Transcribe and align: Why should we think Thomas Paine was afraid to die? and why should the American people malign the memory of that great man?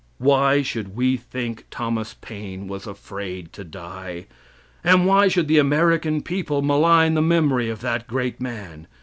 Why 0.17 0.63
should 0.63 0.95
we 0.95 1.15
think 1.15 1.65
Thomas 1.69 2.15
Paine 2.19 2.67
was 2.67 2.87
afraid 2.87 3.53
to 3.53 3.63
die? 3.63 4.25
and 4.83 5.05
why 5.05 5.27
should 5.27 5.47
the 5.47 5.59
American 5.59 6.23
people 6.23 6.63
malign 6.63 7.13
the 7.13 7.21
memory 7.21 7.69
of 7.69 7.81
that 7.81 8.07
great 8.07 8.41
man? 8.41 8.87